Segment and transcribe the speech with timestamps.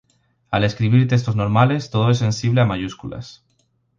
[0.49, 3.43] Al escribir textos normales todo es sensible a mayúsculas.